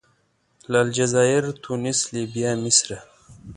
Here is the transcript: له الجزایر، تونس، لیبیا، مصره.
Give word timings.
له 0.71 0.77
الجزایر، 0.85 1.43
تونس، 1.63 1.99
لیبیا، 2.13 2.51
مصره. 2.63 2.97